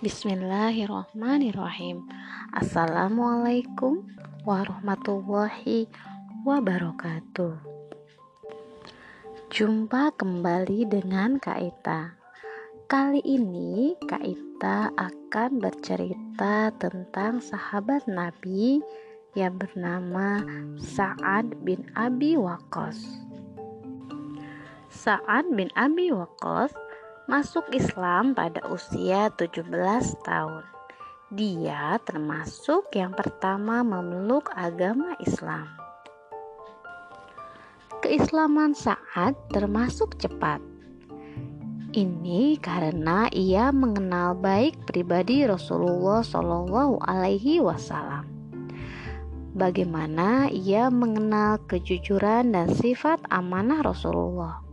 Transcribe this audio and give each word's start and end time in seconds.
Bismillahirrahmanirrahim. 0.00 2.08
Assalamualaikum 2.54 4.08
warahmatullahi 4.48 5.84
wabarakatuh. 6.42 7.54
Jumpa 9.52 10.16
kembali 10.16 10.88
dengan 10.88 11.36
Kak 11.40 11.60
Ita 11.60 12.18
Kali 12.88 13.20
ini 13.20 13.92
Kak 14.00 14.24
Ita 14.24 14.88
akan 14.96 15.60
bercerita 15.60 16.72
tentang 16.80 17.36
sahabat 17.36 18.08
Nabi 18.08 18.80
yang 19.36 19.60
bernama 19.60 20.40
Sa'ad 20.80 21.52
bin 21.68 21.84
Abi 21.92 22.40
Waqqas. 22.40 22.96
Sa'ad 24.88 25.52
bin 25.52 25.68
Abi 25.76 26.08
Waqqas 26.08 26.72
masuk 27.28 27.68
Islam 27.76 28.32
pada 28.32 28.64
usia 28.72 29.28
17 29.36 29.68
tahun. 30.24 30.64
Dia 31.28 32.00
termasuk 32.00 32.88
yang 32.96 33.12
pertama 33.12 33.84
memeluk 33.84 34.48
agama 34.56 35.12
Islam. 35.20 35.68
Keislaman 38.00 38.72
saat 38.72 39.36
termasuk 39.52 40.16
cepat. 40.16 40.64
Ini 41.92 42.56
karena 42.64 43.28
ia 43.28 43.76
mengenal 43.76 44.32
baik 44.32 44.88
pribadi 44.88 45.44
Rasulullah 45.44 46.24
Shallallahu 46.24 47.04
Alaihi 47.04 47.60
Wasallam. 47.60 48.24
Bagaimana 49.52 50.48
ia 50.48 50.88
mengenal 50.88 51.60
kejujuran 51.68 52.56
dan 52.56 52.72
sifat 52.72 53.20
amanah 53.28 53.84
Rasulullah 53.84 54.64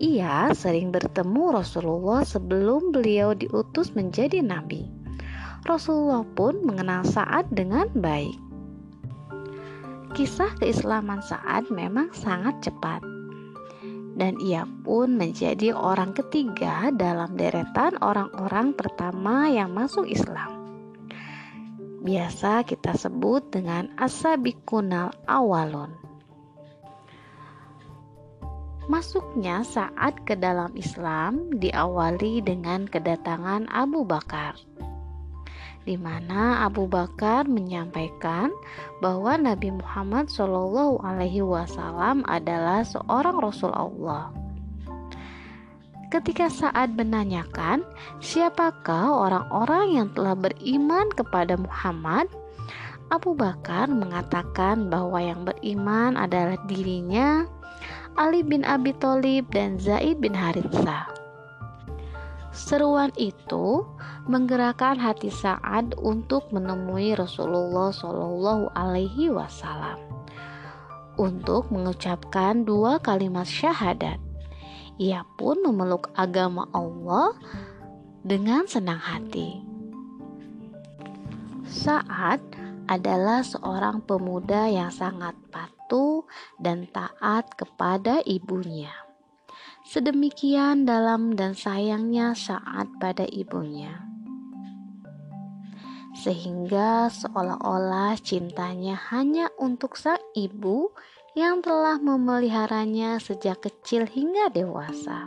ia 0.00 0.48
sering 0.56 0.88
bertemu 0.88 1.60
Rasulullah 1.60 2.24
sebelum 2.24 2.88
beliau 2.88 3.36
diutus 3.36 3.92
menjadi 3.92 4.40
nabi. 4.40 4.88
Rasulullah 5.68 6.24
pun 6.24 6.64
mengenal 6.64 7.04
Sa'ad 7.04 7.52
dengan 7.52 7.84
baik. 7.92 8.32
Kisah 10.16 10.56
keislaman 10.56 11.20
Sa'ad 11.20 11.68
memang 11.68 12.10
sangat 12.16 12.64
cepat. 12.64 13.04
Dan 14.16 14.40
ia 14.40 14.64
pun 14.64 15.20
menjadi 15.20 15.76
orang 15.76 16.16
ketiga 16.16 16.88
dalam 16.90 17.36
deretan 17.36 18.00
orang-orang 18.00 18.72
pertama 18.72 19.52
yang 19.52 19.70
masuk 19.76 20.08
Islam. 20.08 20.60
Biasa 22.00 22.64
kita 22.64 22.96
sebut 22.96 23.52
dengan 23.52 23.92
asabikunal 24.00 25.12
awalun. 25.28 26.09
Masuknya 28.90 29.62
saat 29.62 30.18
ke 30.26 30.34
dalam 30.34 30.74
Islam 30.74 31.46
diawali 31.62 32.42
dengan 32.42 32.90
kedatangan 32.90 33.70
Abu 33.70 34.02
Bakar, 34.02 34.58
di 35.86 35.94
mana 35.94 36.66
Abu 36.66 36.90
Bakar 36.90 37.46
menyampaikan 37.46 38.50
bahwa 38.98 39.38
Nabi 39.38 39.70
Muhammad 39.70 40.26
Shallallahu 40.26 41.06
Alaihi 41.06 41.38
Wasallam 41.38 42.26
adalah 42.26 42.82
seorang 42.82 43.38
Rasul 43.38 43.70
Allah. 43.70 44.34
Ketika 46.10 46.50
saat 46.50 46.90
menanyakan 46.90 47.86
siapakah 48.18 49.14
orang-orang 49.14 50.02
yang 50.02 50.08
telah 50.18 50.34
beriman 50.34 51.06
kepada 51.14 51.54
Muhammad, 51.54 52.26
Abu 53.14 53.38
Bakar 53.38 53.86
mengatakan 53.86 54.90
bahwa 54.90 55.22
yang 55.22 55.46
beriman 55.46 56.18
adalah 56.18 56.58
dirinya, 56.66 57.46
Ali 58.18 58.42
bin 58.42 58.66
Abi 58.66 58.90
Thalib 58.98 59.50
dan 59.54 59.78
Zaid 59.78 60.18
bin 60.18 60.34
Harithah. 60.34 61.06
Seruan 62.50 63.14
itu 63.14 63.86
menggerakkan 64.26 64.98
hati 64.98 65.30
Sa'ad 65.30 65.94
untuk 66.02 66.50
menemui 66.50 67.14
Rasulullah 67.14 67.94
Shallallahu 67.94 68.74
Alaihi 68.74 69.30
Wasallam 69.30 70.02
untuk 71.14 71.70
mengucapkan 71.70 72.66
dua 72.66 72.98
kalimat 72.98 73.46
syahadat. 73.46 74.18
Ia 74.98 75.22
pun 75.38 75.62
memeluk 75.62 76.10
agama 76.18 76.66
Allah 76.74 77.32
dengan 78.26 78.66
senang 78.66 79.00
hati. 79.00 79.62
Saat 81.70 82.42
adalah 82.90 83.46
seorang 83.46 84.02
pemuda 84.02 84.66
yang 84.66 84.90
sangat 84.90 85.38
patuh 85.54 85.79
patuh 85.90 86.22
dan 86.62 86.86
taat 86.94 87.50
kepada 87.58 88.22
ibunya. 88.22 88.94
Sedemikian 89.82 90.86
dalam 90.86 91.34
dan 91.34 91.58
sayangnya 91.58 92.38
saat 92.38 92.86
pada 93.02 93.26
ibunya. 93.26 94.06
Sehingga 96.14 97.10
seolah-olah 97.10 98.14
cintanya 98.22 98.94
hanya 99.10 99.50
untuk 99.58 99.98
sang 99.98 100.22
ibu 100.38 100.94
yang 101.34 101.58
telah 101.58 101.98
memeliharanya 101.98 103.18
sejak 103.18 103.58
kecil 103.66 104.06
hingga 104.06 104.46
dewasa 104.54 105.26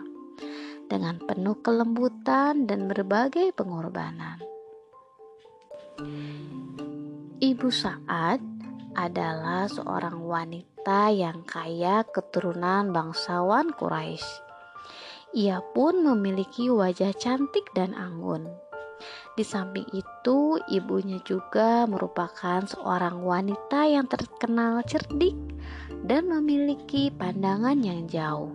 dengan 0.88 1.20
penuh 1.20 1.60
kelembutan 1.60 2.64
dan 2.64 2.88
berbagai 2.88 3.52
pengorbanan. 3.52 4.40
Ibu 7.44 7.68
saat 7.68 8.53
adalah 8.94 9.66
seorang 9.70 10.22
wanita 10.22 11.10
yang 11.14 11.42
kaya 11.46 12.06
keturunan 12.10 12.94
bangsawan 12.94 13.74
Quraisy. 13.74 14.26
Ia 15.34 15.62
pun 15.74 16.06
memiliki 16.06 16.70
wajah 16.70 17.10
cantik 17.18 17.66
dan 17.74 17.98
anggun. 17.98 18.46
Di 19.34 19.42
samping 19.42 19.90
itu, 19.90 20.62
ibunya 20.70 21.18
juga 21.26 21.90
merupakan 21.90 22.62
seorang 22.62 23.26
wanita 23.26 23.90
yang 23.90 24.06
terkenal 24.06 24.86
cerdik 24.86 25.34
dan 26.06 26.30
memiliki 26.30 27.10
pandangan 27.10 27.82
yang 27.82 28.06
jauh. 28.06 28.54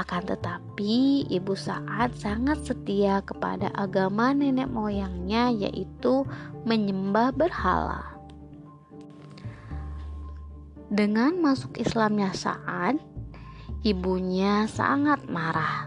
Akan 0.00 0.24
tetapi, 0.24 1.28
ibu 1.28 1.52
saat 1.52 2.16
sangat 2.16 2.64
setia 2.64 3.20
kepada 3.20 3.68
agama 3.76 4.32
nenek 4.32 4.70
moyangnya, 4.72 5.52
yaitu 5.52 6.24
menyembah 6.64 7.34
berhala. 7.36 8.19
Dengan 10.90 11.38
masuk 11.38 11.78
Islamnya 11.78 12.34
saat 12.34 12.98
ibunya 13.86 14.66
sangat 14.66 15.22
marah. 15.30 15.86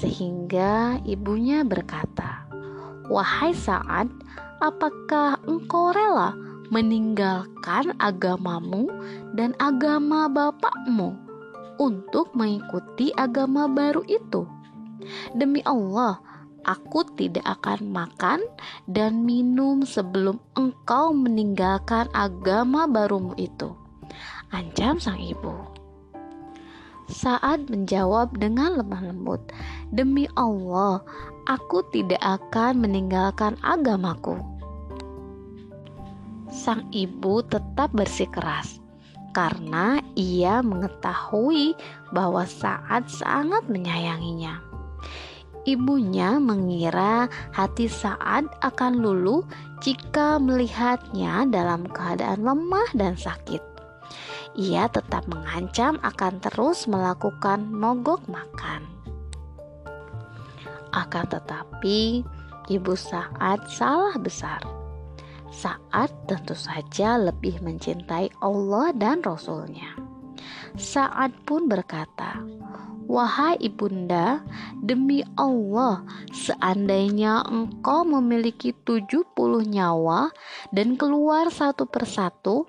Sehingga 0.00 0.96
ibunya 1.04 1.68
berkata, 1.68 2.48
"Wahai 3.12 3.52
Sa'ad, 3.52 4.08
apakah 4.64 5.36
engkau 5.44 5.92
rela 5.92 6.32
meninggalkan 6.72 7.92
agamamu 8.00 8.88
dan 9.36 9.52
agama 9.60 10.24
bapakmu 10.24 11.12
untuk 11.76 12.32
mengikuti 12.32 13.12
agama 13.20 13.68
baru 13.68 14.00
itu?" 14.08 14.48
Demi 15.36 15.60
Allah, 15.68 16.24
Aku 16.66 17.06
tidak 17.14 17.46
akan 17.46 17.94
makan 17.94 18.42
dan 18.90 19.22
minum 19.22 19.86
sebelum 19.86 20.42
engkau 20.58 21.14
meninggalkan 21.14 22.10
agama 22.10 22.90
barumu 22.90 23.38
itu. 23.38 23.70
Ancam 24.50 24.98
sang 24.98 25.22
ibu. 25.22 25.54
Saat 27.06 27.70
menjawab 27.70 28.34
dengan 28.34 28.82
lemah 28.82 28.98
lembut, 28.98 29.38
"Demi 29.94 30.26
Allah, 30.34 31.06
aku 31.46 31.86
tidak 31.94 32.18
akan 32.18 32.82
meninggalkan 32.82 33.54
agamaku." 33.62 34.34
Sang 36.50 36.82
ibu 36.90 37.46
tetap 37.46 37.94
bersikeras 37.94 38.82
karena 39.30 40.02
ia 40.18 40.66
mengetahui 40.66 41.78
bahwa 42.10 42.42
saat 42.42 43.06
sangat 43.06 43.70
menyayanginya. 43.70 44.65
Ibunya 45.66 46.38
mengira 46.38 47.26
hati 47.50 47.90
Saad 47.90 48.46
akan 48.62 49.02
luluh 49.02 49.42
jika 49.82 50.38
melihatnya 50.38 51.42
dalam 51.50 51.90
keadaan 51.90 52.46
lemah 52.46 52.86
dan 52.94 53.18
sakit. 53.18 53.58
Ia 54.54 54.86
tetap 54.86 55.26
mengancam 55.26 55.98
akan 56.06 56.38
terus 56.38 56.86
melakukan 56.86 57.66
mogok 57.66 58.22
makan. 58.30 58.86
Akan 60.94 61.26
tetapi, 61.28 62.22
ibu 62.70 62.94
Saad 62.94 63.66
salah 63.66 64.14
besar. 64.22 64.62
Saat 65.50 66.14
tentu 66.30 66.54
saja 66.54 67.18
lebih 67.18 67.58
mencintai 67.58 68.30
Allah 68.38 68.94
dan 68.94 69.18
Rasulnya. 69.18 69.98
Saat 70.78 71.34
pun 71.42 71.66
berkata, 71.66 72.38
Wahai 73.06 73.54
ibunda, 73.62 74.42
demi 74.82 75.22
Allah, 75.38 76.02
seandainya 76.34 77.46
engkau 77.46 78.02
memiliki 78.02 78.74
70 78.74 79.30
nyawa 79.62 80.34
dan 80.74 80.98
keluar 80.98 81.46
satu 81.54 81.86
persatu, 81.86 82.66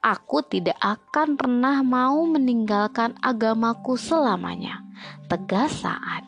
aku 0.00 0.40
tidak 0.48 0.80
akan 0.80 1.36
pernah 1.36 1.84
mau 1.84 2.24
meninggalkan 2.24 3.12
agamaku 3.20 4.00
selamanya. 4.00 4.80
Tegas 5.28 5.84
saat. 5.84 6.24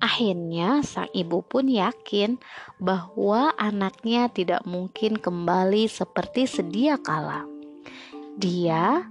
Akhirnya, 0.00 0.80
sang 0.86 1.10
ibu 1.12 1.44
pun 1.44 1.66
yakin 1.68 2.40
bahwa 2.80 3.52
anaknya 3.58 4.32
tidak 4.32 4.64
mungkin 4.64 5.18
kembali 5.18 5.90
seperti 5.90 6.48
sedia 6.48 6.96
kala. 6.96 7.44
Dia 8.40 9.04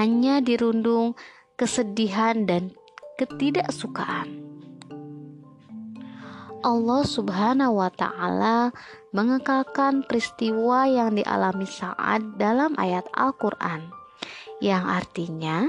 hanya 0.00 0.40
dirundung 0.40 1.12
kesedihan 1.60 2.48
dan 2.48 2.72
ketidaksukaan. 3.20 4.40
Allah 6.64 7.04
Subhanahu 7.04 7.84
wa 7.84 7.92
Ta'ala 7.92 8.72
mengekalkan 9.12 10.08
peristiwa 10.08 10.88
yang 10.88 11.20
dialami 11.20 11.68
Sa'ad 11.68 12.40
dalam 12.40 12.72
ayat 12.80 13.04
Al-Quran, 13.12 13.92
yang 14.64 14.88
artinya 14.88 15.68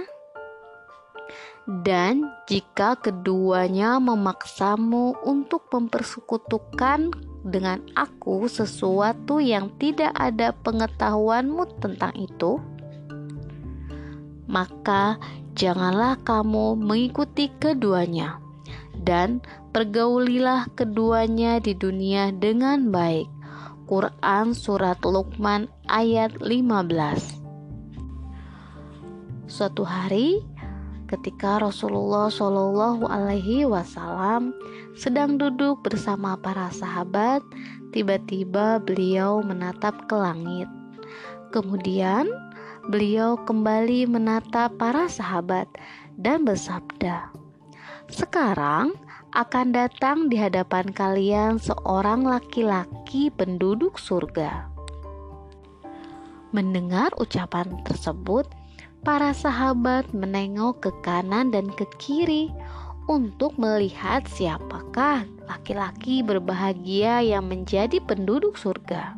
dan 1.67 2.27
jika 2.49 2.97
keduanya 2.99 4.01
memaksamu 4.01 5.15
untuk 5.23 5.69
mempersekutukan 5.69 7.13
dengan 7.45 7.79
aku 7.93 8.49
sesuatu 8.49 9.37
yang 9.37 9.69
tidak 9.77 10.11
ada 10.17 10.51
pengetahuanmu 10.65 11.63
tentang 11.79 12.11
itu, 12.17 12.57
maka 14.49 15.15
janganlah 15.55 16.19
kamu 16.23 16.79
mengikuti 16.79 17.51
keduanya, 17.59 18.39
dan 19.03 19.43
pergaulilah 19.71 20.67
keduanya 20.75 21.59
di 21.59 21.75
dunia 21.75 22.31
dengan 22.35 22.91
baik. 22.91 23.27
Quran 23.91 24.55
Surat 24.55 25.03
Luqman 25.03 25.67
ayat 25.91 26.39
15 26.39 27.43
Suatu 29.51 29.83
hari, 29.83 30.39
ketika 31.11 31.59
Rasulullah 31.59 32.31
Shallallahu 32.31 33.03
Alaihi 33.03 33.67
Wasallam 33.67 34.55
sedang 34.95 35.35
duduk 35.35 35.83
bersama 35.83 36.39
para 36.39 36.71
sahabat, 36.71 37.43
tiba-tiba 37.91 38.79
beliau 38.79 39.43
menatap 39.43 40.07
ke 40.07 40.15
langit. 40.15 40.71
Kemudian 41.51 42.31
beliau 42.89 43.37
kembali 43.45 44.09
menatap 44.09 44.77
para 44.81 45.05
sahabat 45.05 45.67
dan 46.17 46.47
bersabda, 46.47 47.29
"Sekarang 48.09 48.97
akan 49.35 49.67
datang 49.75 50.31
di 50.31 50.39
hadapan 50.39 50.89
kalian 50.89 51.61
seorang 51.61 52.25
laki-laki 52.25 53.29
penduduk 53.29 54.01
surga." 54.01 54.71
Mendengar 56.51 57.15
ucapan 57.21 57.79
tersebut, 57.85 58.43
para 59.01 59.33
sahabat 59.33 60.09
menengok 60.13 60.83
ke 60.83 60.91
kanan 61.01 61.49
dan 61.49 61.71
ke 61.73 61.87
kiri 61.97 62.53
untuk 63.09 63.57
melihat 63.57 64.23
siapakah 64.29 65.25
laki-laki 65.49 66.21
berbahagia 66.21 67.19
yang 67.25 67.49
menjadi 67.49 67.97
penduduk 68.03 68.55
surga. 68.55 69.17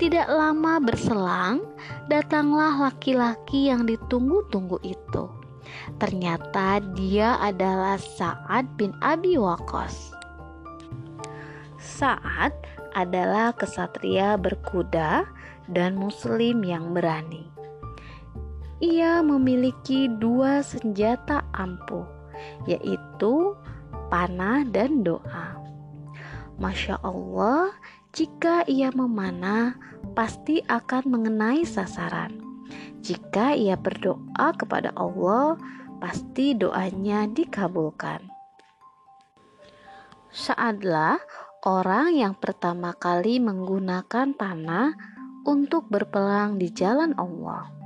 Tidak 0.00 0.28
lama 0.32 0.80
berselang, 0.80 1.60
datanglah 2.08 2.88
laki-laki 2.88 3.68
yang 3.68 3.84
ditunggu-tunggu 3.84 4.80
itu. 4.80 5.28
Ternyata 6.00 6.80
dia 6.96 7.36
adalah 7.36 8.00
Sa'ad 8.00 8.64
bin 8.80 8.96
Abi 9.04 9.36
Waqqas. 9.36 10.16
Sa'ad 11.76 12.56
adalah 12.96 13.52
kesatria 13.52 14.40
berkuda 14.40 15.28
dan 15.68 16.00
muslim 16.00 16.64
yang 16.64 16.96
berani 16.96 17.50
ia 18.80 19.20
memiliki 19.20 20.08
dua 20.08 20.64
senjata 20.64 21.44
ampuh, 21.52 22.08
yaitu 22.64 23.52
panah 24.08 24.64
dan 24.64 25.04
doa. 25.04 25.60
Masya 26.56 26.96
Allah, 27.04 27.76
jika 28.10 28.66
ia 28.66 28.90
memanah, 28.90 29.78
pasti 30.18 30.58
akan 30.66 31.02
mengenai 31.06 31.62
sasaran. 31.62 32.42
Jika 33.00 33.54
ia 33.54 33.78
berdoa 33.78 34.50
kepada 34.58 34.90
Allah, 34.98 35.54
pasti 36.02 36.52
doanya 36.58 37.30
dikabulkan. 37.30 38.26
Saatlah 40.30 41.18
orang 41.66 42.14
yang 42.14 42.34
pertama 42.38 42.94
kali 42.94 43.38
menggunakan 43.42 44.34
panah 44.34 44.94
untuk 45.46 45.86
berpelang 45.90 46.60
di 46.60 46.70
jalan 46.70 47.14
Allah 47.18 47.80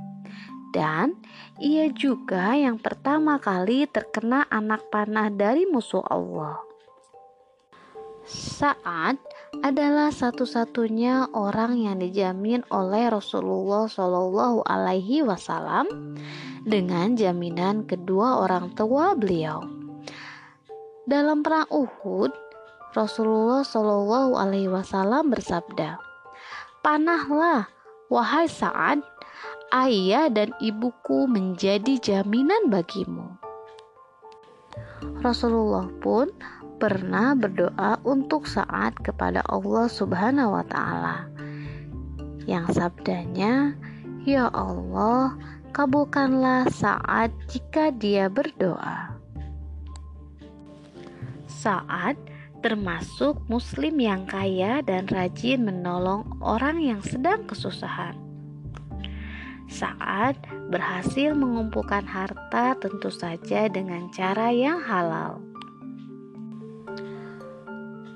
dan 0.75 1.15
ia 1.55 1.87
juga 1.87 2.51
yang 2.51 2.75
pertama 2.75 3.39
kali 3.39 3.87
terkena 3.87 4.43
anak 4.51 4.91
panah 4.91 5.31
dari 5.31 5.63
musuh 5.63 6.03
Allah. 6.03 6.59
Saat 8.27 9.15
adalah 9.63 10.11
satu-satunya 10.11 11.31
orang 11.31 11.79
yang 11.79 12.01
dijamin 12.01 12.65
oleh 12.73 13.07
Rasulullah 13.07 13.87
Shallallahu 13.87 14.65
Alaihi 14.67 15.21
Wasallam 15.21 16.17
dengan 16.65 17.13
jaminan 17.13 17.87
kedua 17.87 18.41
orang 18.43 18.73
tua 18.73 19.13
beliau. 19.13 19.63
Dalam 21.05 21.45
perang 21.45 21.69
Uhud, 21.69 22.33
Rasulullah 22.97 23.61
Shallallahu 23.61 24.33
Alaihi 24.35 24.73
Wasallam 24.73 25.29
bersabda, 25.29 26.01
"Panahlah, 26.81 27.69
wahai 28.09 28.49
Saad, 28.49 29.05
ayah 29.75 30.31
dan 30.31 30.55
ibuku 30.63 31.27
menjadi 31.27 31.99
jaminan 31.99 32.71
bagimu. 32.71 33.35
Rasulullah 35.19 35.89
pun 35.99 36.29
pernah 36.85 37.33
berdoa 37.33 37.97
untuk 38.05 38.45
saat 38.45 38.93
kepada 39.01 39.41
Allah 39.49 39.89
Subhanahu 39.89 40.53
wa 40.53 40.61
taala. 40.69 41.25
Yang 42.45 42.77
sabdanya, 42.77 43.73
"Ya 44.21 44.53
Allah, 44.53 45.33
kabulkanlah 45.73 46.69
saat 46.69 47.33
jika 47.49 47.89
dia 47.89 48.29
berdoa." 48.29 49.17
Saat 51.49 52.21
termasuk 52.61 53.41
muslim 53.49 53.97
yang 53.97 54.29
kaya 54.29 54.85
dan 54.85 55.09
rajin 55.09 55.65
menolong 55.65 56.37
orang 56.37 56.77
yang 56.77 57.01
sedang 57.01 57.49
kesusahan 57.49 58.13
saat 59.65 60.37
berhasil 60.69 61.33
mengumpulkan 61.33 62.05
harta 62.05 62.77
tentu 62.77 63.09
saja 63.09 63.65
dengan 63.65 64.07
cara 64.13 64.53
yang 64.53 64.77
halal. 64.77 65.41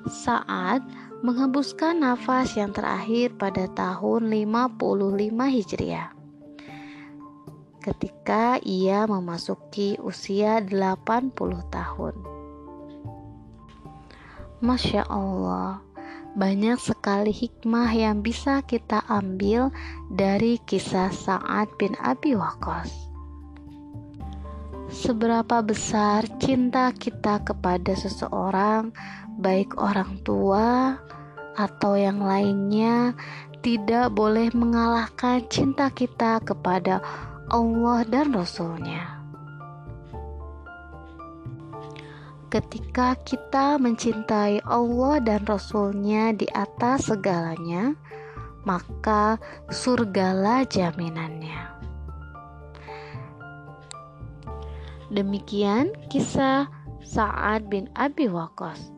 Saat 0.10 0.82
menghembuskan 1.22 2.02
nafas 2.02 2.58
yang 2.58 2.74
terakhir 2.74 3.38
pada 3.38 3.70
tahun 3.70 4.34
55 4.34 5.30
Hijriah. 5.30 6.10
Ketika 7.78 8.58
ia 8.66 9.06
memasuki 9.06 10.02
usia 10.02 10.66
80 10.66 11.38
tahun. 11.70 12.16
Masya 14.60 15.06
Allah, 15.08 15.86
banyak 16.34 16.82
sekali 16.82 17.30
hikmah 17.30 17.94
yang 17.94 18.26
bisa 18.26 18.66
kita 18.66 19.06
ambil 19.08 19.70
dari 20.10 20.58
kisah 20.66 21.14
Sa'ad 21.14 21.70
bin 21.78 21.94
Abi 22.02 22.34
Waqqas. 22.34 23.09
Seberapa 24.90 25.62
besar 25.62 26.26
cinta 26.42 26.90
kita 26.92 27.46
kepada 27.46 27.94
seseorang, 27.94 28.90
baik 29.38 29.78
orang 29.78 30.18
tua 30.26 30.98
atau 31.54 31.94
yang 31.94 32.20
lainnya, 32.26 33.14
tidak 33.62 34.12
boleh 34.12 34.50
mengalahkan 34.52 35.46
cinta 35.48 35.94
kita 35.94 36.42
kepada 36.42 37.00
Allah 37.54 38.02
dan 38.10 38.34
Rasul-Nya. 38.34 39.20
ketika 42.50 43.14
kita 43.22 43.78
mencintai 43.78 44.66
Allah 44.66 45.22
dan 45.22 45.46
Rasul-Nya 45.46 46.34
di 46.34 46.50
atas 46.50 47.14
segalanya, 47.14 47.94
maka 48.66 49.38
surgalah 49.70 50.66
jaminannya. 50.66 51.79
Demikian 55.10 55.90
kisah 56.14 56.70
Sa'ad 57.02 57.66
bin 57.74 57.90
Abi 57.98 58.30
Waqqas. 58.30 58.94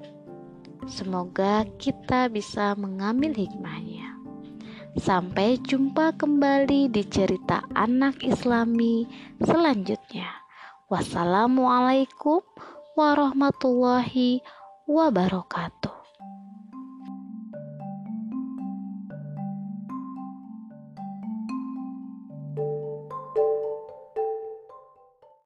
Semoga 0.83 1.63
kita 1.79 2.27
bisa 2.27 2.75
mengambil 2.75 3.31
hikmahnya. 3.31 4.19
Sampai 4.99 5.55
jumpa 5.63 6.11
kembali 6.19 6.91
di 6.91 7.07
cerita 7.07 7.63
anak 7.71 8.19
Islami 8.27 9.07
selanjutnya. 9.39 10.27
Wassalamualaikum 10.91 12.43
warahmatullahi 12.99 14.43
wabarakatuh. 14.91 15.80